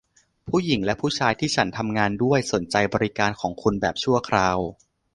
[0.47, 4.57] ผู้หญิงและผู้ชายที่ฉันทำงานด้วยสนใจบริการของคุณแบบชั่วคราว